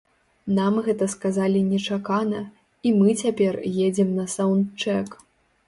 [0.59, 2.41] Нам гэта сказалі нечакана
[2.87, 5.09] і мы цяпер едзем на саўндчэк.